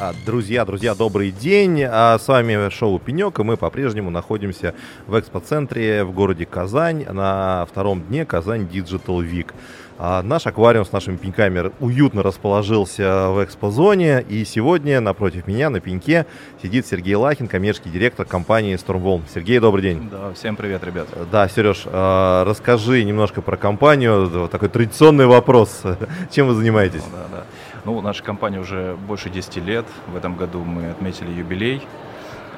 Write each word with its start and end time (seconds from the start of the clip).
А, 0.00 0.14
Друзья, 0.24 0.64
друзья, 0.64 0.94
добрый 0.94 1.32
день. 1.32 1.82
А 1.82 2.20
С 2.20 2.28
вами 2.28 2.70
шоу 2.70 3.00
«Пенек», 3.00 3.40
и 3.40 3.42
мы 3.42 3.56
по-прежнему 3.56 4.10
находимся 4.10 4.74
в 5.08 5.18
экспоцентре 5.18 6.04
в 6.04 6.12
городе 6.12 6.46
Казань 6.46 7.04
на 7.04 7.66
втором 7.68 8.02
дне 8.02 8.24
Казань 8.24 8.68
Digital 8.72 9.28
Week. 9.28 9.48
А 9.98 10.22
Наш 10.22 10.46
аквариум 10.46 10.86
с 10.86 10.92
нашими 10.92 11.16
пеньками 11.16 11.72
уютно 11.80 12.22
расположился 12.22 13.30
в 13.30 13.44
экспозоне, 13.44 14.22
и 14.28 14.44
сегодня 14.44 15.00
напротив 15.00 15.48
меня 15.48 15.68
на 15.68 15.80
пеньке 15.80 16.26
сидит 16.62 16.86
Сергей 16.86 17.16
Лахин, 17.16 17.48
коммерческий 17.48 17.90
директор 17.90 18.24
компании 18.24 18.76
Stormwall. 18.76 19.22
Сергей, 19.34 19.58
добрый 19.58 19.82
день. 19.82 20.08
Да, 20.12 20.32
всем 20.34 20.54
привет, 20.54 20.84
ребят. 20.84 21.08
Да, 21.32 21.48
Сереж, 21.48 21.86
расскажи 21.86 23.02
немножко 23.02 23.42
про 23.42 23.56
компанию. 23.56 24.48
Такой 24.48 24.68
традиционный 24.68 25.26
вопрос. 25.26 25.82
Чем 26.30 26.46
вы 26.46 26.54
занимаетесь? 26.54 27.02
Ну, 27.10 27.16
да, 27.16 27.38
да. 27.38 27.44
Ну, 27.88 28.02
наша 28.02 28.22
компания 28.22 28.60
уже 28.60 28.98
больше 29.08 29.30
10 29.30 29.56
лет. 29.64 29.86
В 30.08 30.16
этом 30.16 30.36
году 30.36 30.62
мы 30.62 30.90
отметили 30.90 31.30
юбилей. 31.30 31.88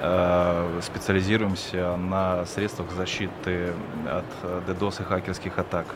Э, 0.01 0.81
Специализируемся 0.83 1.97
на 1.97 2.45
средствах 2.47 2.91
защиты 2.91 3.73
от 4.09 4.25
э, 4.43 4.63
DDoS 4.67 5.03
и 5.03 5.05
хакерских 5.05 5.57
атак. 5.57 5.87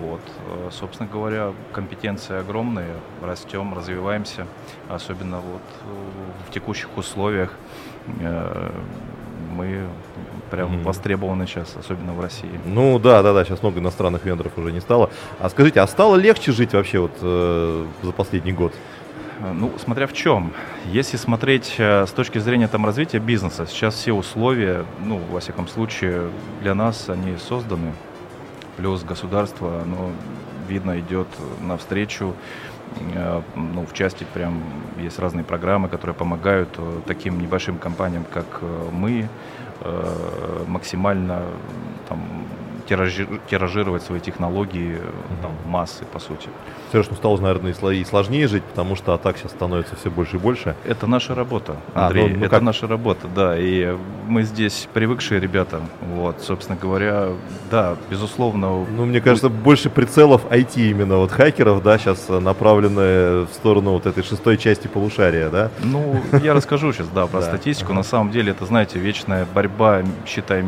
Вот. 0.00 0.22
Э, 0.48 0.70
Собственно 0.72 1.06
говоря, 1.06 1.52
компетенции 1.74 2.38
огромные, 2.38 2.94
растем, 3.20 3.74
развиваемся, 3.74 4.46
особенно 4.88 5.40
вот 5.40 5.62
э, 5.82 6.48
в 6.48 6.50
текущих 6.50 6.96
условиях 6.96 7.52
э, 8.20 8.70
мы 9.56 9.86
прям 10.50 10.72
Мгм. 10.72 10.82
востребованы 10.84 11.46
сейчас, 11.46 11.74
особенно 11.78 12.12
в 12.12 12.20
России. 12.20 12.50
Ну 12.66 12.98
да, 12.98 13.22
да, 13.22 13.32
да, 13.32 13.44
сейчас 13.44 13.62
много 13.62 13.80
иностранных 13.80 14.24
вендоров 14.24 14.52
уже 14.56 14.72
не 14.72 14.80
стало. 14.80 15.10
А 15.40 15.48
скажите, 15.48 15.80
а 15.80 15.86
стало 15.86 16.16
легче 16.16 16.52
жить 16.52 16.72
вообще 16.72 16.98
вот 17.00 17.12
э, 17.20 17.86
за 18.02 18.12
последний 18.12 18.52
год? 18.52 18.72
Э, 19.40 19.52
Ну, 19.52 19.72
смотря 19.78 20.06
в 20.06 20.12
чем. 20.12 20.52
Если 20.86 21.16
смотреть 21.18 21.74
э, 21.78 22.06
с 22.06 22.10
точки 22.10 22.38
зрения 22.38 22.68
там, 22.68 22.86
развития 22.86 23.18
бизнеса, 23.18 23.66
сейчас 23.66 23.94
все 23.94 24.12
условия, 24.12 24.84
ну, 25.04 25.20
во 25.30 25.40
всяком 25.40 25.66
случае, 25.68 26.30
для 26.62 26.74
нас 26.74 27.08
они 27.08 27.36
созданы. 27.36 27.92
Плюс 28.76 29.02
государство, 29.02 29.80
оно, 29.82 30.10
видно, 30.68 30.98
идет 31.00 31.28
навстречу. 31.62 32.34
Ну, 33.56 33.84
в 33.84 33.92
части 33.92 34.24
прям 34.34 34.62
есть 34.98 35.18
разные 35.18 35.44
программы, 35.44 35.88
которые 35.88 36.14
помогают 36.14 36.68
э, 36.78 37.00
таким 37.06 37.40
небольшим 37.40 37.78
компаниям, 37.78 38.24
как 38.32 38.46
э, 38.62 38.88
мы, 38.92 39.28
э, 39.80 40.64
максимально 40.66 41.42
там, 42.08 42.20
тиражи- 42.88 43.40
тиражировать 43.50 44.02
свои 44.02 44.20
технологии 44.20 44.96
э, 44.96 45.42
там, 45.42 45.52
в 45.64 45.68
массы, 45.68 46.04
по 46.12 46.18
сути. 46.18 46.48
Сереж, 46.92 47.06
ну 47.10 47.16
стало, 47.16 47.38
наверное, 47.40 47.72
и 47.72 47.74
сло- 47.74 47.94
и 47.94 48.04
сложнее 48.04 48.46
жить, 48.48 48.62
потому 48.64 48.96
что 48.96 49.12
атак 49.14 49.38
сейчас 49.38 49.52
становится 49.52 49.96
все 49.96 50.10
больше 50.10 50.36
и 50.36 50.38
больше. 50.38 50.74
Это 50.84 51.06
наша 51.06 51.34
работа, 51.34 51.76
А, 51.94 52.06
Андрей. 52.06 52.28
ну, 52.28 52.36
ну 52.38 52.40
это 52.46 52.48
как? 52.50 52.62
наша 52.62 52.86
работа, 52.86 53.26
да. 53.34 53.58
И 53.58 53.96
мы 54.26 54.42
здесь 54.44 54.88
привыкшие 54.92 55.40
ребята. 55.40 55.80
Вот, 56.14 56.40
собственно 56.42 56.78
говоря, 56.80 57.28
да, 57.70 57.96
безусловно. 58.10 58.86
Ну, 58.96 59.04
мне 59.06 59.20
кажется, 59.20 59.48
больше 59.48 59.90
прицелов 59.90 60.44
IT 60.50 60.90
именно 60.90 61.16
вот 61.16 61.32
хакеров, 61.32 61.82
да, 61.82 61.98
сейчас 61.98 62.28
направлены 62.28 63.44
в 63.46 63.48
сторону 63.52 63.92
вот 63.92 64.06
этой 64.06 64.22
шестой 64.22 64.56
части 64.56 64.86
полушария, 64.86 65.48
да? 65.50 65.70
Ну, 65.82 66.20
я 66.42 66.54
расскажу 66.54 66.92
сейчас, 66.92 67.08
да, 67.08 67.26
про 67.26 67.42
статистику. 67.42 67.92
На 67.92 68.02
самом 68.02 68.30
деле, 68.30 68.52
это, 68.52 68.66
знаете, 68.66 68.98
вечная 68.98 69.46
борьба, 69.54 70.02
считай, 70.26 70.62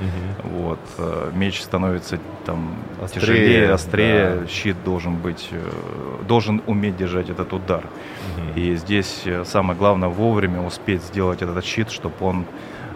меча. 0.00 0.48
Вот, 0.56 0.78
э, 0.98 1.30
меч 1.34 1.60
становится 1.62 2.18
там 2.44 2.74
Острее, 3.02 3.20
тяжелее, 3.20 3.72
острее, 3.72 4.36
да. 4.40 4.46
щит 4.46 4.76
должен 4.84 5.16
быть, 5.16 5.48
э, 5.52 5.70
должен 6.26 6.62
уметь 6.66 6.96
держать 6.96 7.30
этот 7.30 7.52
удар. 7.52 7.84
Мгм. 8.36 8.52
И 8.60 8.76
здесь 8.76 9.22
э, 9.24 9.44
самое 9.44 9.78
главное 9.78 10.08
вовремя 10.08 10.60
успеть 10.66 11.02
сделать 11.02 11.42
этот 11.42 11.64
щит, 11.64 11.90
чтобы 11.90 12.14
он 12.20 12.44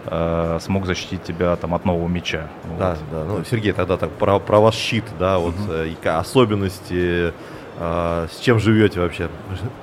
э, 0.07 0.59
смог 0.61 0.85
защитить 0.85 1.23
тебя 1.23 1.55
там 1.55 1.73
от 1.73 1.85
нового 1.85 2.07
меча. 2.07 2.47
Да, 2.77 2.89
Вот. 2.89 2.97
да. 3.11 3.23
Ну, 3.25 3.43
Сергей, 3.43 3.71
тогда 3.73 3.97
так 3.97 4.11
про, 4.11 4.39
про 4.39 4.59
ваш 4.59 4.75
щит, 4.75 5.03
да, 5.19 5.37
вот 5.39 5.55
ка- 6.03 6.19
особенности, 6.19 7.33
с 7.77 8.39
чем 8.39 8.59
живете 8.59 8.99
вообще? 9.01 9.29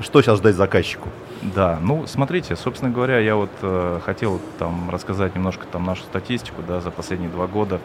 Что 0.01 0.23
сейчас 0.23 0.39
ждать 0.39 0.55
заказчику? 0.55 1.09
Да, 1.43 1.79
ну 1.83 2.07
смотрите, 2.07 2.55
собственно 2.55 2.91
говоря, 2.93 3.19
я 3.19 3.35
вот 3.35 3.51
э, 3.63 3.99
хотел 4.05 4.41
там 4.61 4.89
рассказать 4.91 5.35
немножко 5.35 5.67
там 5.67 5.85
нашу 5.85 6.03
статистику, 6.05 6.63
да, 6.67 6.81
за 6.81 6.91
последние 6.93 7.29
два 7.31 7.49
года. 7.49 7.81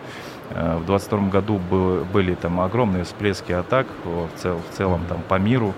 Э, 0.51 0.77
в 0.77 0.85
2022 0.85 1.29
году 1.29 1.57
бы- 1.57 2.05
были 2.05 2.35
там 2.35 2.61
огромные 2.61 3.03
всплески 3.03 3.51
атак 3.51 3.87
в, 4.05 4.29
цел- 4.39 4.61
в 4.71 4.77
целом 4.77 5.01
там 5.09 5.21
по 5.27 5.39
миру, 5.39 5.73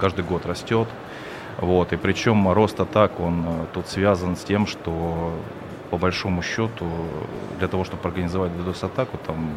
каждый 0.00 0.24
год 0.24 0.46
растет. 0.46 0.88
Вот, 1.58 1.92
и 1.92 1.96
причем 1.96 2.50
рост 2.50 2.80
атак, 2.80 3.20
он 3.20 3.44
э, 3.46 3.64
тут 3.74 3.86
связан 3.86 4.34
с 4.34 4.40
тем, 4.42 4.66
что 4.66 5.30
по 5.90 5.98
большому 5.98 6.40
счету 6.42 6.86
для 7.58 7.68
того, 7.68 7.84
чтобы 7.84 8.08
организовать 8.08 8.50
DDoS-атаку, 8.52 9.18
там 9.26 9.50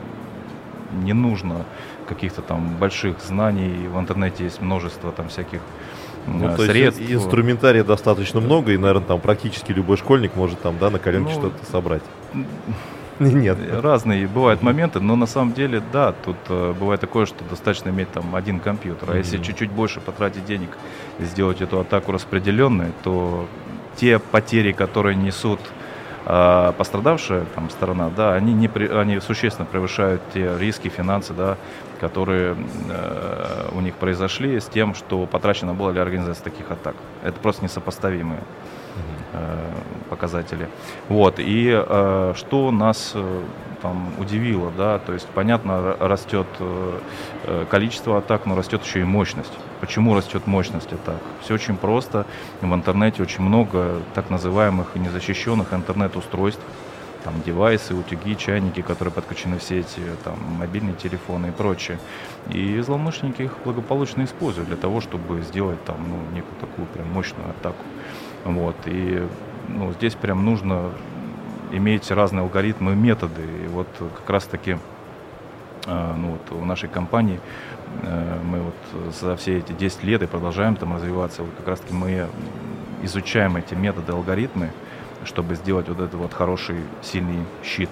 не 0.91 1.13
нужно 1.13 1.65
каких-то 2.07 2.41
там 2.41 2.75
больших 2.79 3.17
знаний. 3.21 3.87
В 3.87 3.99
интернете 3.99 4.43
есть 4.45 4.61
множество 4.61 5.11
там 5.11 5.27
всяких 5.29 5.59
Ну, 6.27 6.55
то 6.55 6.63
есть 6.63 6.71
средств. 6.71 7.01
и- 7.01 7.13
инструментария 7.13 7.83
достаточно 7.83 8.39
много, 8.39 8.71
и, 8.71 8.77
наверное, 8.77 9.05
там 9.07 9.19
практически 9.19 9.71
любой 9.71 9.97
школьник 9.97 10.35
может 10.35 10.59
там, 10.61 10.75
да, 10.79 10.89
на 10.89 10.99
коленке 10.99 11.31
Ну, 11.33 11.39
что-то 11.39 11.65
собрать. 11.71 12.03
Нет. 13.19 13.57
Разные 13.81 14.27
бывают 14.27 14.61
моменты, 14.61 14.99
но 14.99 15.15
на 15.15 15.25
самом 15.25 15.53
деле, 15.53 15.81
да, 15.91 16.11
тут 16.11 16.35
э, 16.49 16.73
бывает 16.79 17.01
такое, 17.01 17.25
что 17.25 17.43
достаточно 17.49 17.89
иметь 17.89 18.11
там 18.11 18.35
один 18.35 18.59
компьютер. 18.59 19.09
А 19.11 19.17
если 19.17 19.37
Мгм. 19.37 19.45
чуть-чуть 19.45 19.71
больше 19.71 19.99
потратить 20.01 20.45
денег 20.45 20.69
и 21.19 21.23
сделать 21.25 21.59
эту 21.61 21.79
атаку 21.79 22.11
распределенной, 22.11 22.91
то 23.03 23.47
те 23.95 24.19
потери, 24.19 24.71
которые 24.71 25.15
несут 25.15 25.59
э, 25.59 25.86
пострадавшая 26.77 27.45
там 27.55 27.69
сторона, 27.69 28.09
да, 28.09 28.33
они, 28.33 28.53
не 28.53 28.67
они 28.67 29.19
существенно 29.21 29.65
превышают 29.65 30.21
те 30.33 30.57
риски, 30.57 30.89
финансы, 30.89 31.33
да, 31.33 31.57
которые 32.01 32.55
э, 32.89 33.69
у 33.71 33.81
них 33.81 33.95
произошли 33.95 34.59
с 34.59 34.65
тем, 34.65 34.93
что 34.93 35.25
потрачено 35.25 35.73
было 35.73 35.93
для 35.93 36.01
организации 36.01 36.43
таких 36.43 36.69
атак. 36.71 36.95
Это 37.23 37.39
просто 37.39 37.63
несопоставимые 37.63 38.41
э, 39.33 39.71
показатели. 40.09 40.67
Вот. 41.09 41.39
И 41.39 41.71
э, 41.71 42.33
что 42.35 42.71
нас 42.71 43.13
э, 43.15 43.41
там 43.81 44.13
удивило, 44.17 44.71
да, 44.75 44.99
то 44.99 45.13
есть, 45.13 45.27
понятно, 45.27 45.95
растет 45.99 46.47
э, 46.59 46.99
э, 47.43 47.65
количество 47.69 48.17
атак, 48.17 48.45
но 48.45 48.55
растет 48.55 48.83
еще 48.83 49.01
и 49.01 49.03
мощность. 49.03 49.53
Почему 49.79 50.15
растет 50.15 50.47
мощность 50.47 50.91
атак? 50.91 51.21
Все 51.41 51.53
очень 51.55 51.77
просто. 51.77 52.25
В 52.61 52.73
интернете 52.73 53.21
очень 53.21 53.43
много 53.43 54.01
так 54.13 54.29
называемых 54.29 54.95
незащищенных 54.95 55.73
интернет-устройств, 55.73 56.61
там 57.23 57.41
девайсы, 57.45 57.93
утюги, 57.93 58.35
чайники, 58.35 58.81
которые 58.81 59.13
подключены 59.13 59.57
в 59.57 59.63
сети, 59.63 60.01
там 60.23 60.37
мобильные 60.57 60.95
телефоны 60.95 61.47
и 61.47 61.51
прочее. 61.51 61.99
И 62.49 62.79
злоумышленники 62.79 63.43
их 63.43 63.57
благополучно 63.65 64.23
используют 64.23 64.69
для 64.69 64.77
того, 64.77 65.01
чтобы 65.01 65.41
сделать 65.41 65.83
там 65.83 65.97
ну, 66.07 66.35
некую 66.35 66.55
такую 66.59 66.87
прям 66.87 67.11
мощную 67.11 67.49
атаку. 67.49 67.83
Вот. 68.45 68.75
И 68.85 69.27
ну, 69.67 69.91
здесь 69.93 70.15
прям 70.15 70.45
нужно 70.45 70.91
иметь 71.71 72.09
разные 72.11 72.41
алгоритмы 72.43 72.93
и 72.93 72.95
методы. 72.95 73.41
И 73.65 73.67
вот 73.67 73.87
как 74.15 74.29
раз-таки 74.29 74.77
э, 75.85 76.13
ну, 76.17 76.31
вот 76.31 76.59
в 76.61 76.65
нашей 76.65 76.89
компании 76.89 77.39
э, 78.03 78.39
мы 78.43 78.59
вот 78.61 79.13
за 79.13 79.35
все 79.35 79.57
эти 79.59 79.71
10 79.73 80.03
лет 80.03 80.21
и 80.23 80.27
продолжаем 80.27 80.75
там 80.75 80.95
развиваться. 80.95 81.41
Вот 81.43 81.51
как 81.57 81.67
раз-таки 81.67 81.93
мы 81.93 82.27
изучаем 83.03 83.57
эти 83.57 83.73
методы, 83.73 84.11
алгоритмы, 84.13 84.71
чтобы 85.23 85.55
сделать 85.55 85.87
вот 85.89 85.99
этот 85.99 86.15
вот 86.15 86.33
хороший, 86.33 86.77
сильный 87.01 87.43
щит. 87.63 87.89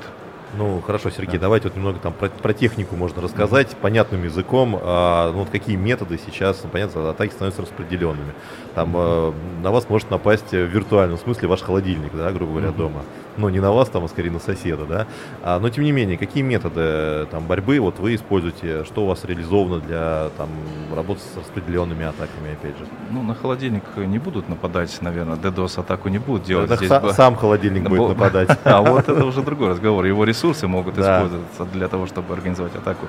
Ну, 0.58 0.80
хорошо, 0.80 1.10
Сергей, 1.10 1.34
Да. 1.38 1.42
давайте 1.42 1.68
вот 1.68 1.76
немного 1.76 2.00
там 2.00 2.14
про, 2.14 2.30
про 2.30 2.54
технику 2.54 2.96
можно 2.96 3.22
рассказать 3.22 3.76
понятным 3.76 4.24
языком. 4.24 4.80
А, 4.82 5.32
ну, 5.34 5.40
вот 5.40 5.50
какие 5.50 5.76
методы 5.76 6.18
сейчас, 6.26 6.62
ну, 6.64 6.70
понятно, 6.70 7.10
атаки 7.10 7.34
становятся 7.34 7.64
распределенными. 7.64 8.32
Там 8.74 8.94
э, 8.96 9.34
на 9.62 9.72
вас 9.72 9.90
может 9.90 10.10
напасть 10.12 10.52
в 10.52 10.56
виртуальном 10.66 11.18
смысле 11.18 11.50
ваш 11.50 11.62
холодильник, 11.62 12.14
да, 12.16 12.32
грубо 12.32 12.54
говоря, 12.54 12.70
Мгм. 12.70 12.78
дома. 12.78 13.02
Ну, 13.38 13.50
не 13.50 13.60
на 13.60 13.72
вас, 13.72 13.90
там, 13.90 14.04
а 14.06 14.08
скорее 14.08 14.32
на 14.32 14.40
соседа, 14.40 14.86
да. 14.86 15.08
А, 15.44 15.60
но, 15.60 15.70
тем 15.70 15.84
не 15.84 15.92
менее, 15.92 16.18
какие 16.18 16.44
методы 16.44 16.82
э, 16.82 17.26
там 17.30 17.46
борьбы 17.46 17.80
вот 17.80 18.00
вы 18.00 18.16
используете, 18.16 18.84
что 18.86 19.04
у 19.04 19.08
вас 19.08 19.26
реализовано 19.26 19.80
для 19.82 20.30
там 20.38 20.50
работы 20.96 21.20
с 21.22 21.38
распределенными 21.38 22.06
атаками, 22.06 22.54
опять 22.54 22.78
же? 22.78 22.86
Ну, 23.12 23.24
на 23.24 23.36
холодильник 23.36 23.84
не 23.98 24.20
будут 24.20 24.48
нападать, 24.50 24.98
наверное, 25.02 25.36
DDoS-атаку 25.36 26.10
не 26.10 26.20
будут 26.20 26.44
делать. 26.44 26.70
Тогда 26.70 26.78
Здесь 26.86 26.92
са- 26.92 27.02
бы- 27.02 27.14
сам 27.14 27.36
холодильник 27.36 27.84
будет 27.90 28.00
бо- 28.00 28.10
нападать. 28.10 28.50
А 28.64 28.82
вот 28.82 29.10
это 29.10 29.26
уже 29.26 29.42
другой 29.42 29.70
разговор. 29.70 30.06
Его 30.06 30.24
ресурсы 30.24 30.68
могут 30.68 30.98
использоваться 30.98 31.66
для 31.74 31.88
того, 31.88 32.06
чтобы 32.08 32.34
организовать 32.34 32.76
атаку. 32.76 33.08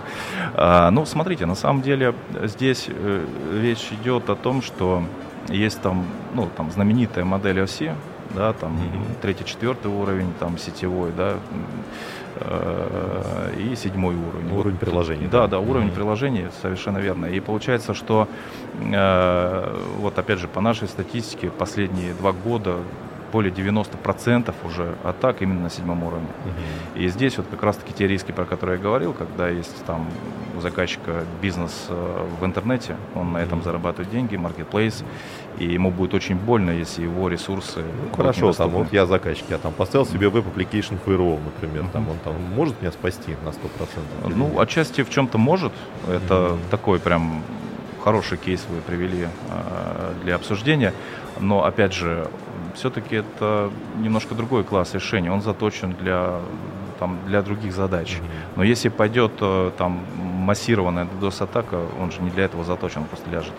А, 0.54 0.90
ну, 0.90 1.06
смотрите, 1.06 1.46
на 1.46 1.54
самом 1.54 1.82
деле 1.82 2.14
здесь 2.44 2.86
э, 2.88 3.24
речь 3.62 3.88
идет 3.92 4.28
о 4.30 4.34
том, 4.34 4.62
что 4.62 5.02
есть 5.48 5.80
там, 5.80 6.04
ну, 6.34 6.48
там 6.56 6.70
знаменитая 6.72 7.24
модель 7.24 7.60
оси, 7.62 7.92
да, 8.34 8.52
там 8.52 8.78
третий, 9.22 9.44
четвертый 9.44 9.90
уровень, 9.90 10.32
там 10.38 10.58
сетевой, 10.58 11.10
да, 11.16 11.34
э, 12.36 13.54
и 13.58 13.76
седьмой 13.76 14.14
уровень. 14.14 14.52
Уровень 14.52 14.76
вот, 14.78 14.80
приложения. 14.80 15.28
Да, 15.28 15.46
да, 15.46 15.58
уровень 15.58 15.88
mm-hmm. 15.88 15.94
приложения, 15.94 16.50
совершенно 16.62 16.98
верно. 16.98 17.26
И 17.26 17.40
получается, 17.40 17.94
что 17.94 18.28
э, 18.80 19.76
вот 19.98 20.18
опять 20.18 20.38
же 20.38 20.48
по 20.48 20.60
нашей 20.60 20.88
статистике 20.88 21.50
последние 21.50 22.14
два 22.14 22.32
года 22.32 22.76
более 23.36 23.52
90% 23.52 24.54
уже 24.64 24.94
атак 25.04 25.42
именно 25.42 25.60
на 25.60 25.70
седьмом 25.70 26.02
уровне. 26.04 26.28
Угу. 26.46 27.02
И 27.02 27.08
здесь 27.08 27.36
вот 27.36 27.46
как 27.50 27.62
раз-таки 27.62 27.92
те 27.92 28.06
риски, 28.06 28.32
про 28.32 28.46
которые 28.46 28.78
я 28.78 28.82
говорил, 28.82 29.12
когда 29.12 29.50
есть 29.50 29.84
там 29.84 30.08
у 30.56 30.62
заказчика 30.62 31.24
бизнес 31.42 31.86
э, 31.90 32.26
в 32.40 32.46
интернете, 32.46 32.96
он 33.14 33.32
на 33.32 33.38
этом 33.38 33.62
зарабатывает 33.62 34.10
деньги, 34.10 34.36
маркетплейс, 34.36 35.04
и 35.58 35.66
ему 35.66 35.90
будет 35.90 36.14
очень 36.14 36.36
больно, 36.36 36.70
если 36.70 37.02
его 37.02 37.28
ресурсы... 37.28 37.80
Ну, 37.80 38.16
хорошо, 38.16 38.54
там 38.54 38.70
вот 38.70 38.90
я 38.90 39.04
заказчик, 39.04 39.44
я 39.50 39.58
там 39.58 39.74
поставил 39.74 40.06
себе 40.06 40.30
веб 40.30 40.46
application 40.46 40.98
firewall, 41.04 41.38
например, 41.44 41.82
mm 41.82 41.92
там 41.92 42.08
он 42.08 42.16
там 42.24 42.34
может 42.54 42.80
меня 42.80 42.90
спасти 42.90 43.36
на 43.44 43.50
100%? 43.50 44.34
Ну, 44.34 44.48
нет? 44.48 44.58
отчасти 44.58 45.02
в 45.02 45.10
чем-то 45.10 45.36
может, 45.36 45.74
это 46.08 46.34
mm 46.34 46.58
такой 46.70 47.00
прям 47.00 47.42
хороший 48.02 48.38
кейс 48.38 48.64
вы 48.70 48.80
привели 48.80 49.26
э, 49.26 50.12
для 50.22 50.36
обсуждения, 50.36 50.94
но 51.38 51.64
опять 51.64 51.92
же 51.92 52.28
все-таки 52.76 53.16
это 53.16 53.70
немножко 53.98 54.34
другой 54.34 54.64
класс 54.64 54.94
решений. 54.94 55.30
Он 55.30 55.42
заточен 55.42 55.94
для, 56.00 56.40
там, 56.98 57.18
для 57.26 57.42
других 57.42 57.72
задач. 57.72 58.18
Но 58.56 58.62
если 58.62 58.88
пойдет 58.88 59.32
э, 59.40 59.70
там 59.76 60.00
массированная 60.16 61.06
DDoS-атака, 61.06 61.80
он 62.00 62.12
же 62.12 62.20
не 62.22 62.30
для 62.30 62.44
этого 62.44 62.64
заточен, 62.64 63.02
он 63.02 63.08
просто 63.08 63.30
ляжет. 63.30 63.54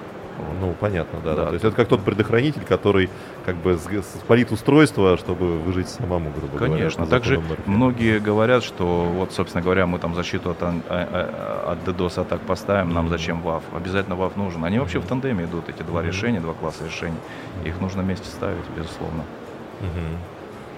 Ну, 0.62 0.76
понятно, 0.80 1.20
да, 1.24 1.36
да. 1.36 1.46
То 1.48 1.54
есть 1.54 1.66
это 1.66 1.76
как 1.76 1.88
тот 1.88 2.04
предохранитель, 2.04 2.64
который 2.64 3.10
как 3.46 3.56
бы 3.56 3.78
спалит 3.78 4.52
устройство, 4.52 5.18
чтобы 5.18 5.58
выжить 5.60 5.90
самому, 5.90 6.32
грубо 6.32 6.58
говоря. 6.58 6.74
Конечно. 6.74 7.06
Также 7.08 7.42
многие 7.66 8.20
говорят, 8.20 8.64
что 8.64 8.86
вот, 8.86 9.32
собственно 9.34 9.64
говоря, 9.64 9.88
мы 9.88 10.00
там 10.00 10.16
защиту 10.16 10.52
от, 10.52 10.62
а, 10.62 10.74
а, 10.90 11.72
от 11.74 11.88
DDoS 11.88 12.22
атак 12.22 12.42
поставим, 12.42 12.94
нам 12.94 13.10
зачем 13.10 13.42
WAF? 13.42 13.64
Обязательно 13.76 14.16
WAF 14.16 14.34
нужен. 14.36 14.64
Они 14.64 14.80
вообще 14.80 15.00
в 15.00 15.06
тандеме 15.06 15.46
идут, 15.46 15.70
эти 15.70 15.84
два 15.84 16.04
решения, 16.04 16.40
два 16.40 16.54
класса 16.54 16.86
решений. 16.86 17.18
Их 17.66 17.80
нужно 17.82 18.04
вместе 18.04 18.28
ставить, 18.28 18.66
безусловно. 18.76 19.24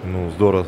Ну, 0.03 0.29
здорово, 0.31 0.65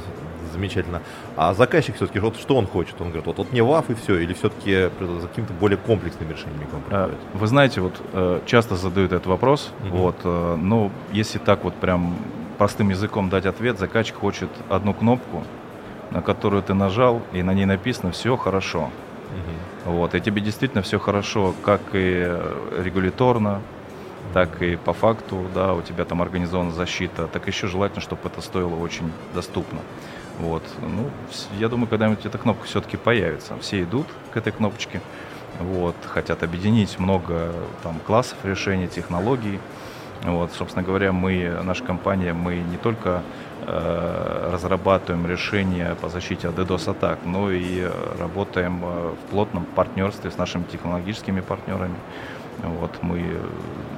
замечательно. 0.52 1.02
А 1.36 1.54
заказчик 1.54 1.96
все-таки, 1.96 2.20
вот 2.20 2.38
что 2.38 2.56
он 2.56 2.68
хочет? 2.68 2.96
Он 3.00 3.08
говорит, 3.08 3.26
вот, 3.26 3.38
вот 3.38 3.52
мне 3.52 3.64
ВАФ 3.64 3.90
и 3.90 3.94
все, 3.96 4.20
или 4.20 4.34
все-таки 4.34 4.90
за 5.00 5.28
какими-то 5.28 5.54
более 5.54 5.78
комплексными 5.78 6.34
решениями 6.34 6.66
к 6.66 6.74
вам 6.74 6.82
приходит? 6.84 7.18
Вы 7.34 7.48
знаете, 7.48 7.82
вот 7.82 8.02
э, 8.14 8.42
часто 8.46 8.76
задают 8.76 9.12
этот 9.12 9.28
вопрос, 9.28 9.72
угу. 9.88 9.98
вот, 9.98 10.16
э, 10.24 10.56
но 10.60 10.92
если 11.12 11.40
так 11.40 11.64
вот 11.64 11.74
прям 11.76 12.16
простым 12.58 12.90
языком 12.90 13.30
дать 13.30 13.46
ответ, 13.46 13.80
заказчик 13.80 14.16
хочет 14.16 14.50
одну 14.70 14.94
кнопку, 14.94 15.44
на 16.12 16.22
которую 16.22 16.62
ты 16.62 16.74
нажал, 16.74 17.22
и 17.34 17.42
на 17.42 17.54
ней 17.54 17.66
написано 17.66 18.12
«все 18.12 18.36
хорошо». 18.38 18.90
Угу. 19.86 19.94
Вот, 19.94 20.16
и 20.16 20.22
тебе 20.22 20.42
действительно 20.42 20.84
все 20.84 21.00
хорошо, 21.00 21.56
как 21.64 21.82
и 21.94 22.38
регуляторно, 22.78 23.62
так 24.34 24.62
и 24.62 24.76
по 24.76 24.94
факту, 24.94 25.46
да, 25.54 25.74
у 25.74 25.82
тебя 25.82 26.06
там 26.06 26.22
организована 26.22 26.72
защита, 26.72 27.28
так 27.28 27.48
еще 27.48 27.68
желательно, 27.68 28.02
чтобы 28.02 28.22
это 28.26 28.42
стоило 28.42 28.76
очень 28.76 29.12
доступно. 29.34 29.80
Вот. 30.42 30.64
Ну, 30.82 31.10
я 31.60 31.70
думаю, 31.70 31.88
когда-нибудь 31.88 32.26
эта 32.26 32.38
кнопка 32.40 32.66
все-таки 32.66 32.98
появится. 32.98 33.56
Все 33.60 33.84
идут 33.84 34.08
к 34.34 34.38
этой 34.38 34.52
кнопочке, 34.52 35.02
вот, 35.60 35.96
хотят 36.08 36.42
объединить 36.42 36.98
много 36.98 37.54
там, 37.84 38.00
классов 38.00 38.38
решений, 38.44 38.88
технологий. 38.88 39.60
Вот, 40.24 40.52
собственно 40.54 40.84
говоря, 40.84 41.12
мы, 41.12 41.60
наша 41.64 41.84
компания, 41.84 42.34
мы 42.34 42.56
не 42.56 42.78
только 42.78 43.22
э, 43.66 44.50
разрабатываем 44.52 45.28
решения 45.28 45.96
по 46.02 46.10
защите 46.10 46.48
от 46.48 46.56
DDoS-атак, 46.58 47.20
но 47.26 47.52
и 47.52 47.88
работаем 48.20 48.82
э, 48.84 49.14
в 49.16 49.30
плотном 49.30 49.66
партнерстве 49.66 50.32
с 50.32 50.38
нашими 50.38 50.64
технологическими 50.64 51.42
партнерами. 51.42 51.96
Вот, 52.64 52.92
мы 53.02 53.20
э, 53.20 53.40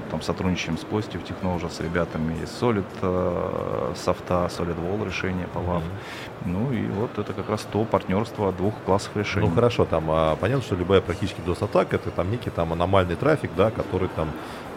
там 0.10 0.21
сотрудничаем 0.21 0.77
с 0.77 0.83
Positive 0.83 1.21
Technology, 1.27 1.69
с 1.69 1.80
ребятами 1.81 2.33
из 2.42 2.50
Solid 2.50 2.86
э, 3.01 3.94
софта, 3.95 4.50
Solid 4.57 4.77
Wall 4.80 5.06
решения 5.06 5.48
по 5.54 5.60
WAF. 5.60 5.81
Mm-hmm. 5.81 6.45
Ну 6.45 6.71
и 6.71 6.86
вот 6.88 7.18
это 7.18 7.33
как 7.33 7.50
раз 7.50 7.68
то 7.71 7.83
партнерство 7.83 8.51
двух 8.51 8.74
классов 8.86 9.12
решений. 9.15 9.48
Ну 9.48 9.56
хорошо, 9.56 9.86
там 9.86 10.06
а, 10.10 10.36
понятно, 10.36 10.63
что 10.63 10.75
любая 10.75 11.01
практически 11.01 11.42
DOS-атака 11.42 11.95
это 11.98 12.12
там 12.12 12.31
некий 12.31 12.50
там 12.50 12.74
аномальный 12.74 13.15
трафик, 13.15 13.51
да, 13.56 13.71
который 13.71 14.10
там 14.10 14.30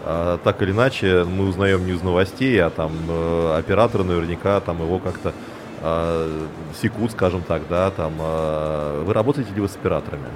а, 0.05 0.39
так 0.39 0.63
или 0.63 0.71
иначе 0.71 1.25
мы 1.25 1.49
узнаем 1.49 1.87
не 1.87 1.93
из 1.93 2.03
новостей, 2.03 2.61
а 2.63 2.71
там 2.71 2.93
э, 3.09 3.57
операторы 3.59 4.05
наверняка 4.05 4.61
там 4.61 4.81
его 4.81 4.99
как-то 4.99 5.33
э, 5.83 6.47
секут, 6.81 7.13
скажем 7.13 7.43
так, 7.43 7.63
да, 7.69 7.91
там. 7.91 8.13
Э, 8.21 9.03
вы 9.05 9.13
работаете 9.13 9.53
ли 9.53 9.61
вы 9.61 9.69
с 9.69 9.77
операторами? 9.77 10.29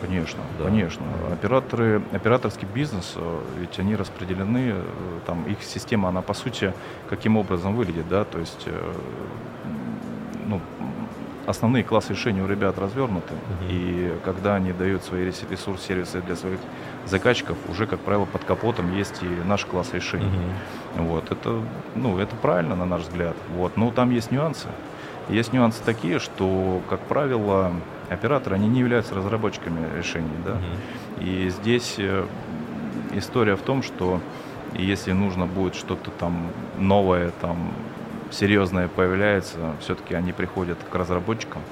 Конечно, 0.00 0.40
да. 0.58 0.64
конечно. 0.64 1.04
Операторы, 1.32 2.02
операторский 2.12 2.68
бизнес, 2.72 3.14
э, 3.16 3.40
ведь 3.60 3.78
они 3.78 3.96
распределены, 3.96 4.72
э, 4.72 4.82
там 5.26 5.44
их 5.44 5.62
система, 5.62 6.08
она 6.08 6.22
по 6.22 6.34
сути 6.34 6.72
каким 7.08 7.36
образом 7.36 7.74
выглядит, 7.74 8.08
да, 8.08 8.24
то 8.24 8.38
есть, 8.38 8.64
э, 8.66 8.92
ну, 10.46 10.60
основные 11.46 11.82
классы 11.82 12.12
решений 12.12 12.42
у 12.42 12.46
ребят 12.46 12.78
развернуты, 12.78 13.32
uh-huh. 13.34 13.70
и 13.70 14.12
когда 14.24 14.56
они 14.56 14.72
дают 14.72 15.02
свои 15.02 15.32
ресурсы, 15.50 15.86
сервисы 15.86 16.20
для 16.20 16.36
своих 16.36 16.58
заказчиков, 17.06 17.56
уже, 17.68 17.86
как 17.86 18.00
правило, 18.00 18.26
под 18.26 18.44
капотом 18.44 18.94
есть 18.94 19.22
и 19.22 19.48
наш 19.48 19.64
класс 19.64 19.94
решений. 19.94 20.26
Uh-huh. 20.96 21.02
Вот, 21.02 21.30
это, 21.32 21.62
ну, 21.94 22.18
это 22.18 22.36
правильно, 22.36 22.76
на 22.76 22.84
наш 22.84 23.02
взгляд. 23.02 23.36
Вот, 23.56 23.76
но 23.76 23.90
там 23.90 24.10
есть 24.10 24.30
нюансы. 24.30 24.68
Есть 25.28 25.52
нюансы 25.52 25.82
такие, 25.84 26.18
что, 26.18 26.80
как 26.88 27.00
правило, 27.00 27.72
операторы, 28.10 28.56
они 28.56 28.68
не 28.68 28.80
являются 28.80 29.14
разработчиками 29.14 29.86
решений. 29.96 30.28
Да? 30.44 30.52
Uh-huh. 30.52 31.24
И 31.24 31.50
здесь 31.50 31.96
э, 31.98 32.26
история 33.12 33.56
в 33.56 33.62
том, 33.62 33.82
что 33.82 34.20
если 34.74 35.12
нужно 35.12 35.46
будет 35.46 35.74
что-то 35.74 36.10
там 36.10 36.48
новое, 36.78 37.32
там 37.40 37.72
серьезное 38.30 38.88
появляется, 38.88 39.74
все-таки 39.80 40.14
они 40.14 40.32
приходят 40.32 40.78
к 40.90 40.94
разработчикам. 40.94 41.62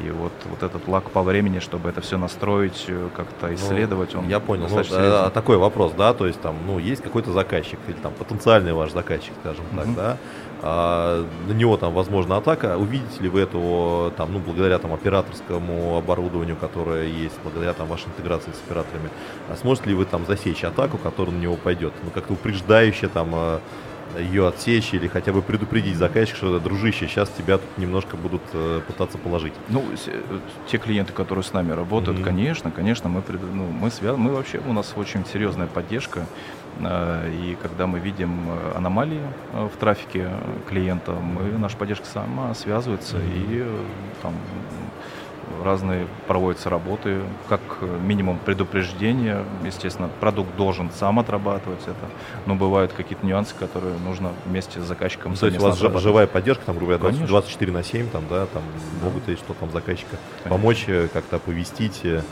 И 0.00 0.10
вот, 0.10 0.32
вот 0.44 0.62
этот 0.62 0.86
лак 0.88 1.10
по 1.10 1.22
времени, 1.22 1.58
чтобы 1.58 1.88
это 1.88 2.00
все 2.00 2.18
настроить, 2.18 2.84
э, 2.88 3.08
как-то 3.16 3.48
ну, 3.48 3.54
исследовать, 3.54 4.14
он 4.14 4.28
Я 4.28 4.40
понял. 4.40 4.66
Ну, 4.68 4.82
а, 4.92 5.30
такой 5.30 5.56
вопрос, 5.56 5.92
да, 5.96 6.12
то 6.12 6.26
есть 6.26 6.40
там, 6.40 6.56
ну, 6.66 6.78
есть 6.78 7.02
какой-то 7.02 7.32
заказчик, 7.32 7.78
или 7.88 7.96
там 7.96 8.12
потенциальный 8.12 8.72
ваш 8.72 8.92
заказчик, 8.92 9.32
скажем 9.40 9.64
uh-huh. 9.72 9.84
так, 9.84 9.94
да, 9.94 10.16
а, 10.62 11.26
на 11.46 11.52
него 11.52 11.76
там 11.76 11.94
возможна 11.94 12.38
атака. 12.38 12.76
Увидите 12.76 13.22
ли 13.22 13.28
вы 13.28 13.40
этого 13.40 14.10
там, 14.12 14.32
ну, 14.32 14.38
благодаря 14.38 14.78
там 14.78 14.92
операторскому 14.92 15.96
оборудованию, 15.96 16.56
которое 16.56 17.06
есть, 17.06 17.36
благодаря 17.42 17.72
там 17.72 17.86
вашей 17.86 18.08
интеграции 18.08 18.50
с 18.50 18.60
операторами, 18.66 19.10
а 19.48 19.56
сможете 19.56 19.90
ли 19.90 19.94
вы 19.94 20.04
там 20.04 20.26
засечь 20.26 20.64
атаку, 20.64 20.98
которая 20.98 21.34
на 21.34 21.40
него 21.40 21.56
пойдет? 21.56 21.92
Ну, 22.02 22.10
как-то 22.10 22.32
упреждающе 22.32 23.08
там 23.08 23.30
а, 23.34 23.60
ее 24.18 24.48
отсечь 24.48 24.94
или 24.94 25.08
хотя 25.08 25.32
бы 25.32 25.42
предупредить 25.42 25.96
заказчика, 25.96 26.38
что 26.38 26.58
дружище, 26.58 27.06
сейчас 27.06 27.28
тебя 27.30 27.58
тут 27.58 27.78
немножко 27.78 28.16
будут 28.16 28.42
э, 28.52 28.80
пытаться 28.86 29.18
положить. 29.18 29.52
Ну, 29.68 29.84
э, 30.06 30.38
те 30.70 30.78
клиенты, 30.78 31.12
которые 31.12 31.44
с 31.44 31.52
нами 31.52 31.72
работают, 31.72 32.18
mm-hmm. 32.18 32.24
конечно, 32.24 32.70
конечно, 32.70 33.08
мы, 33.08 33.22
ну, 33.28 33.66
мы, 33.66 33.90
связ... 33.90 34.16
мы 34.16 34.32
вообще, 34.32 34.60
у 34.66 34.72
нас 34.72 34.92
очень 34.96 35.24
серьезная 35.26 35.66
поддержка, 35.66 36.26
э, 36.80 37.30
и 37.32 37.56
когда 37.60 37.86
мы 37.86 37.98
видим 37.98 38.48
э, 38.48 38.72
аномалии 38.76 39.22
э, 39.52 39.68
в 39.72 39.76
трафике 39.78 40.30
клиента, 40.68 41.12
мы, 41.12 41.58
наша 41.58 41.76
поддержка 41.76 42.06
сама 42.06 42.54
связывается 42.54 43.16
mm-hmm. 43.16 43.52
и 43.52 43.62
э, 43.62 43.84
там 44.22 44.34
разные 45.64 46.06
проводятся 46.26 46.70
работы, 46.70 47.20
как 47.48 47.60
минимум 48.02 48.38
предупреждение, 48.38 49.44
естественно, 49.64 50.08
продукт 50.20 50.54
должен 50.56 50.90
сам 50.90 51.18
отрабатывать 51.18 51.82
это, 51.82 52.10
но 52.46 52.54
бывают 52.54 52.92
какие-то 52.92 53.24
нюансы, 53.26 53.54
которые 53.54 53.96
нужно 53.98 54.32
вместе 54.44 54.80
с 54.80 54.84
заказчиком 54.84 55.32
ну, 55.32 55.36
То 55.36 55.46
есть 55.46 55.58
у 55.58 55.62
вас 55.62 55.78
живая 55.78 56.26
поддержка, 56.26 56.64
там, 56.66 56.76
грубо 56.76 56.98
говоря, 56.98 57.26
24 57.26 57.72
на 57.72 57.82
7, 57.82 58.08
там, 58.08 58.24
да, 58.28 58.46
там 58.46 58.62
да. 59.00 59.06
могут 59.06 59.28
и 59.28 59.36
что 59.36 59.54
там 59.54 59.70
заказчика 59.70 60.16
Конечно. 60.42 60.50
помочь, 60.50 60.84
э, 60.88 61.08
как-то 61.12 61.36
оповестить, 61.36 62.00
э, 62.04 62.22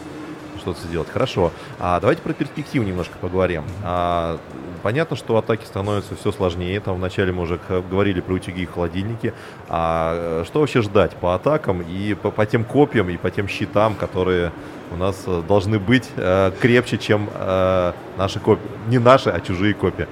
что-то 0.59 0.81
сделать. 0.87 1.09
Хорошо. 1.11 1.53
А 1.79 2.01
давайте 2.01 2.23
про 2.23 2.33
перспективу 2.33 2.85
немножко 2.85 3.19
поговорим. 3.19 3.65
А, 3.83 4.39
понятно, 4.85 5.17
что 5.17 5.39
атаки 5.39 5.65
становятся 5.65 6.15
все 6.15 6.31
сложнее. 6.31 6.79
Там 6.79 6.97
вначале 6.97 7.33
мы 7.33 7.43
уже 7.43 7.59
говорили 7.91 8.21
про 8.21 8.35
утюги 8.35 8.63
и 8.63 8.67
холодильники. 8.67 9.33
А 9.69 10.43
э, 10.43 10.45
что 10.47 10.61
вообще 10.61 10.83
ждать 10.83 11.17
по 11.17 11.35
атакам 11.35 11.81
и 11.81 12.13
по, 12.13 12.31
по 12.31 12.45
тем 12.45 12.65
копиям, 12.65 13.09
и 13.09 13.17
по 13.17 13.31
тем 13.31 13.49
щитам, 13.49 13.95
которые 13.95 14.53
у 14.93 14.97
нас 14.97 15.25
э, 15.27 15.43
должны 15.49 15.79
быть 15.79 16.11
э, 16.17 16.53
крепче, 16.61 16.99
чем 16.99 17.31
э, 17.33 17.93
наши 18.19 18.41
копии. 18.41 18.69
Не 18.89 18.99
наши, 18.99 19.31
а 19.31 19.41
чужие 19.41 19.73
копии. 19.73 20.07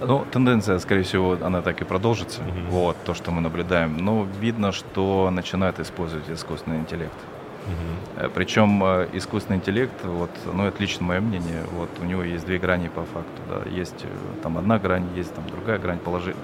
Ну, 0.00 0.24
тенденция, 0.32 0.78
скорее 0.78 1.02
всего, 1.02 1.36
она 1.42 1.60
так 1.60 1.82
и 1.82 1.84
продолжится. 1.84 2.40
Mm-hmm. 2.40 2.70
Вот 2.70 2.96
то, 3.04 3.12
что 3.12 3.30
мы 3.30 3.42
наблюдаем. 3.42 3.98
Но 3.98 4.26
видно, 4.40 4.72
что 4.72 5.30
начинают 5.30 5.80
использовать 5.80 6.30
искусственный 6.30 6.78
интеллект. 6.78 7.12
Угу. 7.66 8.30
Причем 8.34 8.82
э, 8.84 9.08
искусственный 9.14 9.58
интеллект, 9.58 9.94
вот, 10.04 10.30
ну 10.52 10.66
это 10.66 10.80
лично 10.80 11.06
мое 11.06 11.20
мнение, 11.20 11.62
вот 11.72 11.88
у 12.00 12.04
него 12.04 12.22
есть 12.22 12.44
две 12.44 12.58
грани 12.58 12.88
по 12.88 13.02
факту, 13.02 13.42
да, 13.48 13.70
есть 13.70 14.04
э, 14.04 14.42
там 14.42 14.58
одна 14.58 14.78
грань, 14.78 15.06
есть 15.16 15.34
там 15.34 15.44
другая 15.48 15.78
грань, 15.78 15.98
положи, 15.98 16.34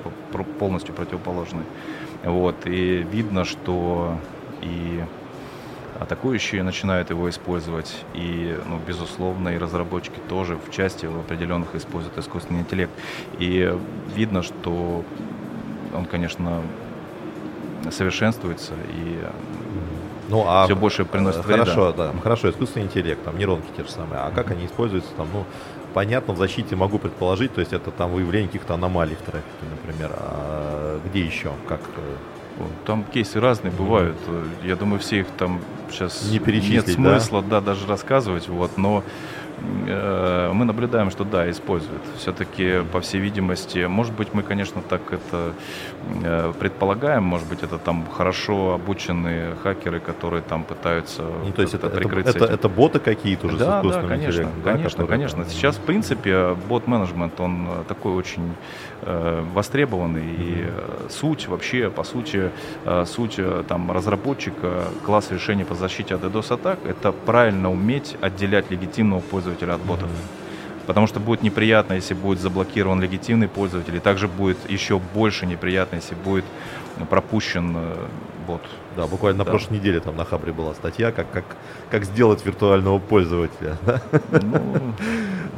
полностью 0.59 0.95
противоположная, 0.95 1.65
вот, 2.25 2.67
и 2.67 3.07
видно, 3.11 3.45
что 3.45 4.17
и 4.63 5.05
атакующие 6.01 6.63
начинают 6.63 7.11
его 7.11 7.29
использовать, 7.29 8.05
и, 8.15 8.59
ну, 8.67 8.81
безусловно, 8.87 9.51
и 9.51 9.59
разработчики 9.59 10.19
тоже 10.29 10.57
в 10.57 10.71
части 10.71 11.05
в 11.05 11.19
определенных 11.19 11.75
используют 11.75 12.17
искусственный 12.17 12.61
интеллект. 12.61 12.93
И 13.39 13.77
видно, 14.15 14.43
что 14.43 15.05
он, 15.95 16.07
конечно, 16.07 16.63
совершенствуется 17.91 18.73
и 18.95 19.19
ну, 20.31 20.45
а 20.47 20.65
все 20.65 20.77
больше 20.77 21.05
приносит 21.05 21.45
хорошо, 21.45 21.91
вреда. 21.91 22.13
Да, 22.13 22.21
хорошо, 22.21 22.51
искусственный 22.51 22.87
интеллект, 22.87 23.23
там 23.25 23.37
нейронки 23.37 23.67
те 23.77 23.83
же 23.83 23.91
самые. 23.91 24.21
А 24.21 24.31
как 24.31 24.51
они 24.51 24.67
используются 24.67 25.11
там, 25.17 25.29
ну, 25.33 25.45
понятно, 25.93 26.35
в 26.35 26.39
защите 26.39 26.77
могу 26.77 26.99
предположить, 26.99 27.53
то 27.55 27.61
есть 27.61 27.73
это 27.73 27.91
там 27.91 28.13
выявление 28.13 28.49
каких-то 28.49 28.75
аномалий 28.75 29.17
в 29.17 29.23
трафике, 29.23 29.49
например. 29.71 30.11
А 30.17 31.01
где 31.07 31.21
еще? 31.21 31.53
Как? 31.69 31.81
Э? 31.81 32.63
Там 32.87 33.05
кейсы 33.05 33.41
разные 33.41 33.73
бывают. 33.73 34.17
Я 34.63 34.77
думаю, 34.77 35.01
все 35.01 35.21
их 35.21 35.27
там 35.39 35.61
сейчас 35.91 36.31
не 36.31 36.39
нет 36.39 36.89
смысла 36.89 37.43
да? 37.43 37.61
да, 37.61 37.73
даже 37.73 37.87
рассказывать. 37.87 38.49
Вот, 38.49 38.77
но 38.77 39.03
Э, 39.03 39.05
мы 39.61 40.65
наблюдаем, 40.65 41.11
что 41.11 41.25
да, 41.25 41.51
используют. 41.51 42.03
Все-таки, 42.19 42.83
по 42.93 43.01
всей 43.01 43.21
видимости, 43.21 43.87
может 43.87 44.15
быть, 44.15 44.29
мы, 44.33 44.43
конечно, 44.43 44.83
так 44.83 45.01
это 45.13 45.53
э, 46.25 46.53
предполагаем, 46.59 47.23
может 47.25 47.49
быть, 47.49 47.63
это 47.63 47.79
там 47.79 48.07
хорошо 48.07 48.75
обученные 48.75 49.55
хакеры, 49.63 50.01
которые 50.01 50.43
там 50.43 50.65
пытаются 50.65 51.23
ну, 51.23 51.53
то 51.53 51.63
есть 51.63 51.75
это, 51.75 51.89
прикрыться. 51.91 52.37
Это, 52.37 52.45
это, 52.45 52.55
это 52.55 52.69
боты 52.69 52.99
какие-то 52.99 53.47
уже 53.47 53.59
да, 53.59 53.65
с 53.65 53.79
искусственным 53.79 54.09
да, 54.09 54.15
конечно, 54.15 54.31
интеллектом? 54.31 54.63
Конечно, 54.63 55.05
да, 55.05 55.11
конечно. 55.11 55.45
Сейчас, 55.49 55.77
в 55.77 55.81
принципе, 55.81 56.57
бот-менеджмент, 56.69 57.41
он 57.41 57.69
такой 57.89 58.13
очень 58.13 58.55
э, 59.03 59.45
востребованный. 59.55 60.23
Mm-hmm. 60.23 61.09
И 61.09 61.11
суть 61.11 61.49
вообще, 61.49 61.91
по 61.91 62.05
сути, 62.05 62.51
суть 63.07 63.39
там 63.69 63.93
разработчика, 63.93 64.85
класс 65.05 65.31
решений 65.31 65.65
по 65.65 65.75
защите 65.75 66.15
от 66.15 66.23
DDoS-атак, 66.23 66.79
это 66.87 67.13
правильно 67.13 67.71
уметь 67.71 68.17
отделять 68.21 68.71
легитимного 68.71 69.21
пользователя 69.21 69.50
пользователя 69.51 69.75
от 69.75 69.81
ботов. 69.83 70.09
Потому 70.87 71.07
что 71.07 71.21
будет 71.21 71.43
неприятно, 71.43 71.95
если 71.95 72.15
будет 72.15 72.41
заблокирован 72.41 73.01
легитимный 73.01 73.49
пользователь, 73.49 73.95
и 73.97 74.01
также 74.01 74.27
будет 74.29 74.59
еще 74.69 74.99
больше 74.99 75.47
неприятно, 75.47 75.97
если 75.97 76.15
будет 76.15 76.45
пропущен 77.09 77.77
э, 77.77 78.07
бот. 78.47 78.63
Да, 78.97 79.07
буквально 79.07 79.39
да. 79.39 79.45
на 79.45 79.51
прошлой 79.51 79.75
неделе 79.79 80.01
там 80.01 80.17
на 80.17 80.25
Хабре 80.25 80.53
была 80.53 80.75
статья, 80.75 81.13
как, 81.13 81.31
как, 81.31 81.45
как 81.91 82.05
сделать 82.05 82.45
виртуального 82.45 82.99
пользователя. 82.99 83.77
Ну, 84.33 84.95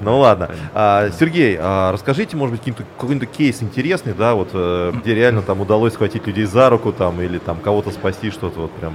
ну 0.02 0.18
ладно. 0.18 0.50
А, 0.74 1.08
Сергей, 1.18 1.56
а 1.58 1.92
расскажите, 1.92 2.36
может 2.36 2.60
быть, 2.60 2.74
какой-то 2.98 3.26
кейс 3.26 3.62
интересный, 3.62 4.12
да, 4.12 4.34
вот 4.34 4.50
э, 4.52 4.92
где 5.00 5.14
реально 5.14 5.42
там 5.42 5.60
удалось 5.60 5.94
схватить 5.94 6.26
людей 6.26 6.44
за 6.44 6.68
руку 6.68 6.92
там 6.92 7.20
или 7.22 7.38
там 7.38 7.58
кого-то 7.58 7.90
спасти, 7.90 8.30
что-то 8.30 8.60
вот 8.60 8.72
прям 8.72 8.92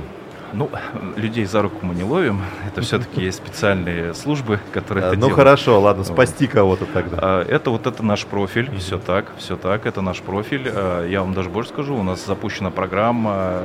ну, 0.54 0.70
людей 1.16 1.46
за 1.46 1.62
руку 1.62 1.78
мы 1.82 1.94
не 1.96 2.04
ловим. 2.04 2.42
Это 2.66 2.82
все-таки 2.82 3.22
есть 3.22 3.38
специальные 3.38 4.14
службы, 4.14 4.60
которые 4.74 5.06
это 5.06 5.16
Ну 5.16 5.28
делают. 5.28 5.36
хорошо, 5.36 5.80
ладно, 5.80 6.04
спасти 6.04 6.48
кого-то 6.48 6.86
тогда. 6.86 7.18
А, 7.22 7.44
это 7.44 7.70
вот 7.70 7.88
это 7.88 8.04
наш 8.04 8.26
профиль. 8.26 8.70
Все 8.78 8.98
так, 8.98 9.32
все 9.38 9.56
так. 9.58 9.86
Это 9.86 10.02
наш 10.02 10.22
профиль. 10.22 10.70
А, 10.74 11.06
я 11.08 11.22
вам 11.22 11.34
даже 11.34 11.50
больше 11.50 11.70
скажу. 11.72 11.96
У 11.96 12.04
нас 12.04 12.26
запущена 12.26 12.70
программа 12.70 13.62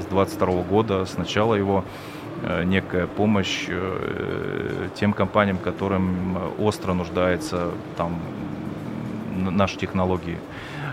с 0.00 0.04
22 0.06 0.62
года. 0.62 1.04
С 1.04 1.16
начала 1.16 1.54
его 1.54 1.84
э, 2.42 2.64
некая 2.64 3.06
помощь 3.06 3.66
э, 3.68 4.88
тем 4.94 5.12
компаниям, 5.12 5.58
которым 5.58 6.38
остро 6.58 6.92
нуждается 6.94 7.68
там 7.96 8.18
наши 9.36 9.76
технологии. 9.76 10.38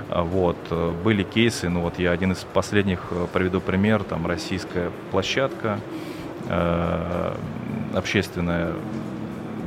Вот. 0.09 0.57
Э, 0.71 0.91
были 1.03 1.23
кейсы, 1.23 1.69
ну 1.69 1.81
вот 1.81 1.99
я 1.99 2.11
один 2.11 2.31
из 2.31 2.45
последних 2.53 2.99
э, 3.11 3.27
приведу 3.31 3.61
пример, 3.61 4.03
там 4.03 4.25
российская 4.25 4.91
площадка, 5.11 5.79
э, 6.47 7.35
общественная, 7.93 8.73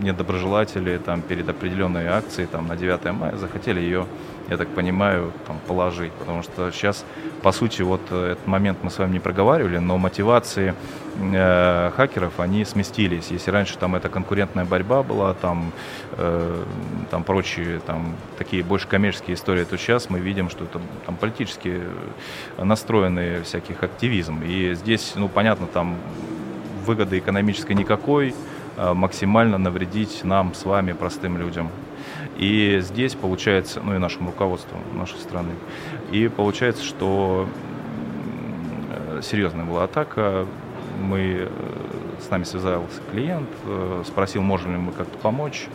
недоброжелатели 0.03 0.99
там 0.99 1.23
перед 1.23 1.49
определенной 1.49 2.09
акцией 2.09 2.47
там 2.47 2.67
на 2.67 2.77
9 2.77 3.13
мая 3.13 3.37
захотели 3.37 3.81
ее 3.81 4.07
я 4.49 4.57
так 4.57 4.69
понимаю, 4.69 5.33
там, 5.47 5.59
положить. 5.67 6.13
Потому 6.13 6.43
что 6.43 6.71
сейчас, 6.71 7.05
по 7.43 7.53
сути, 7.53 7.83
вот 7.83 8.01
э, 8.11 8.33
этот 8.33 8.47
момент 8.47 8.79
мы 8.83 8.91
с 8.91 8.99
вами 8.99 9.13
не 9.13 9.21
проговаривали, 9.21 9.79
но 9.79 9.99
мотивации 9.99 10.75
э, 11.17 11.91
хакеров, 11.97 12.41
они 12.41 12.65
сместились. 12.65 13.29
Если 13.31 13.51
раньше 13.51 13.79
там 13.79 13.95
эта 13.95 14.09
конкурентная 14.09 14.65
борьба 14.65 15.03
была, 15.03 15.35
там, 15.35 15.73
э, 16.13 16.65
там 17.11 17.25
прочие, 17.25 17.81
там, 17.81 18.15
такие 18.39 18.63
больше 18.63 18.89
коммерческие 18.89 19.35
истории, 19.35 19.65
то 19.65 19.77
сейчас 19.79 20.11
мы 20.11 20.19
видим, 20.19 20.51
что 20.51 20.65
это 20.65 20.81
там 21.07 21.17
политически 21.17 21.81
настроенный 22.59 23.43
всяких 23.43 23.83
активизм. 23.83 24.43
И 24.45 24.75
здесь, 24.75 25.13
ну, 25.17 25.29
понятно, 25.29 25.67
там 25.67 25.97
выгоды 26.85 27.19
экономической 27.19 27.75
никакой, 27.75 28.35
максимально 28.76 29.59
навредить 29.59 30.25
нам 30.25 30.55
с 30.55 30.64
вами, 30.64 30.93
простым 30.93 31.38
людям. 31.38 31.71
И 32.38 32.79
здесь 32.81 33.14
получается, 33.14 33.81
ну 33.83 33.95
и 33.95 33.99
нашему 33.99 34.31
руководству 34.31 34.79
нашей 34.95 35.19
страны, 35.19 35.52
и 36.11 36.29
получается, 36.29 36.83
что 36.83 37.47
серьезная 39.23 39.64
была 39.64 39.85
атака. 39.85 40.47
Мы, 41.00 41.49
э, 41.49 41.49
с 42.21 42.31
нами 42.31 42.45
связался 42.45 43.00
клиент, 43.11 43.49
э, 43.64 44.02
спросил, 44.07 44.43
можем 44.43 44.73
ли 44.73 44.79
мы 44.79 44.93
как-то 44.93 45.19
помочь. 45.19 45.69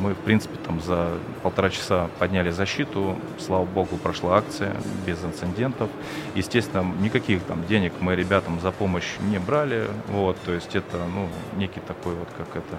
Мы, 0.00 0.14
в 0.14 0.18
принципе, 0.18 0.56
там 0.66 0.80
за 0.80 1.10
полтора 1.42 1.70
часа 1.70 2.08
подняли 2.18 2.50
защиту. 2.50 3.16
Слава 3.38 3.64
богу, 3.64 3.96
прошла 3.96 4.38
акция 4.38 4.72
без 5.06 5.22
инцидентов. 5.24 5.88
Естественно, 6.34 6.84
никаких 7.00 7.42
там 7.44 7.64
денег 7.66 7.92
мы 8.00 8.16
ребятам 8.16 8.60
за 8.60 8.72
помощь 8.72 9.16
не 9.30 9.38
брали. 9.38 9.86
Вот, 10.08 10.36
то 10.44 10.52
есть 10.52 10.74
это, 10.74 10.98
ну, 11.14 11.28
некий 11.56 11.80
такой 11.80 12.14
вот, 12.14 12.28
как 12.36 12.48
это, 12.56 12.76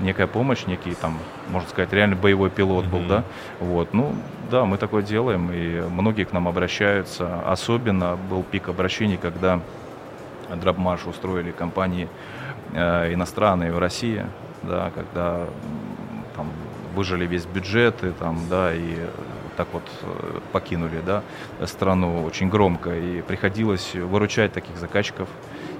некая 0.00 0.26
помощь, 0.26 0.66
некий 0.66 0.94
там, 0.94 1.18
можно 1.50 1.68
сказать, 1.68 1.92
реально 1.92 2.16
боевой 2.16 2.50
пилот 2.50 2.86
mm-hmm. 2.86 2.90
был, 2.90 3.08
да. 3.08 3.24
Вот, 3.60 3.94
ну, 3.94 4.14
да, 4.50 4.64
мы 4.64 4.76
такое 4.76 5.02
делаем, 5.02 5.50
и 5.52 5.80
многие 5.88 6.24
к 6.24 6.32
нам 6.32 6.48
обращаются. 6.48 7.40
Особенно 7.46 8.16
был 8.16 8.42
пик 8.42 8.68
обращений, 8.68 9.16
когда 9.16 9.60
дропмарш 10.54 11.06
устроили 11.06 11.50
компании 11.50 12.08
э, 12.72 13.12
иностранные 13.12 13.72
в 13.72 13.78
России, 13.78 14.24
да, 14.62 14.90
когда 14.94 15.46
выжили 16.96 17.26
весь 17.26 17.44
бюджет, 17.44 18.02
и 18.02 18.10
там, 18.10 18.38
да, 18.50 18.74
и 18.74 18.96
так 19.56 19.68
вот 19.72 19.82
э, 20.02 20.40
покинули, 20.52 21.00
да, 21.06 21.22
страну 21.66 22.24
очень 22.24 22.48
громко, 22.48 22.90
и 22.90 23.22
приходилось 23.22 23.94
выручать 23.94 24.52
таких 24.52 24.76
заказчиков, 24.78 25.28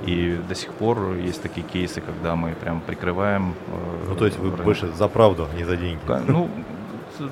и 0.07 0.39
до 0.49 0.55
сих 0.55 0.73
пор 0.73 1.15
есть 1.15 1.43
такие 1.43 1.67
кейсы, 1.67 2.01
когда 2.01 2.37
мы 2.37 2.53
прям 2.53 2.81
прикрываем. 2.81 3.55
Э, 3.69 4.09
ну, 4.09 4.15
то 4.15 4.27
есть 4.27 4.39
вы 4.39 4.51
рынок. 4.51 4.65
больше 4.65 4.93
за 4.93 5.09
правду, 5.09 5.49
а 5.53 5.57
не 5.57 5.65
за 5.65 5.77
деньги? 5.77 6.01
Ну, 6.29 6.49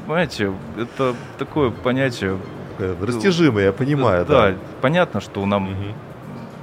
знаете, 0.07 0.53
это 0.79 1.15
такое 1.39 1.71
понятие... 1.71 2.39
Растяжимое, 2.79 3.67
я 3.67 3.73
понимаю, 3.73 4.27
да. 4.27 4.51
Да, 4.51 4.59
понятно, 4.81 5.21
что 5.21 5.47
нам 5.47 5.69
угу 5.69 5.95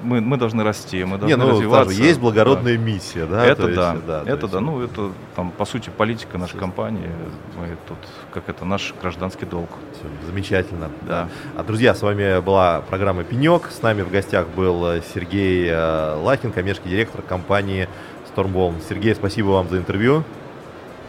мы, 0.04 0.22
мы 0.22 0.38
должны 0.38 0.64
расти, 0.64 1.04
мы 1.04 1.18
должны 1.18 1.28
Не, 1.28 1.36
ну, 1.36 1.50
развиваться. 1.50 1.94
Есть 1.94 2.20
благородная 2.20 2.78
да. 2.78 2.84
миссия, 2.84 3.26
да? 3.26 3.46
Это 3.46 3.64
есть, 3.64 3.76
да, 3.76 3.96
да, 4.06 4.24
это 4.26 4.48
да. 4.48 4.60
Ну, 4.60 4.82
это 4.82 5.12
там, 5.36 5.52
по 5.52 5.66
сути, 5.66 5.90
политика 5.90 6.38
нашей 6.38 6.58
компании. 6.58 7.10
Мы 7.58 7.78
тут, 7.88 7.98
как 8.34 8.50
это, 8.50 8.66
наш 8.66 8.94
гражданский 9.02 9.46
долг. 9.46 9.70
Все, 9.94 10.10
замечательно. 10.26 10.90
Да. 11.08 11.30
А, 11.56 11.64
друзья, 11.64 11.94
с 11.94 12.02
вами 12.02 12.42
была 12.42 12.82
программа 12.82 13.24
«Пенек». 13.24 13.70
С 13.72 13.82
нами 13.82 14.02
в 14.02 14.12
гостях 14.12 14.48
был 14.50 14.86
э, 14.86 15.02
Сергей 15.14 15.68
э, 15.70 16.16
Лахин, 16.16 16.52
коммерческий 16.52 16.90
директор 16.90 17.22
компании 17.22 17.88
Stormwall. 18.36 18.76
Сергей, 18.88 19.16
спасибо 19.16 19.48
вам 19.48 19.70
за 19.70 19.78
интервью. 19.78 20.24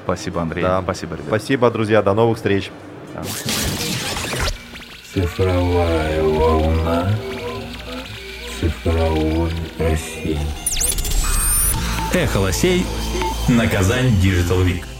Спасибо, 0.05 0.43
Андрей. 0.43 0.63
Да. 0.63 0.83
Спасибо, 0.83 1.15
ребят. 1.15 1.27
Спасибо, 1.29 1.71
друзья. 1.71 2.03
До 2.03 2.15
новых 2.15 2.37
встреч. 2.37 2.71
Да. 3.15 3.23
Цифровая 5.13 6.23
России. 8.85 10.39
Эхо 12.13 12.39
лосей 12.39 12.85
на 13.49 13.69
Казань 13.69 14.09
Digital 14.21 14.65
Week. 14.65 14.92